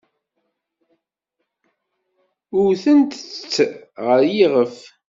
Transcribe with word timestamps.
Wtent-tt 2.63 3.55
ɣer 4.05 4.19
yiɣef. 4.33 4.75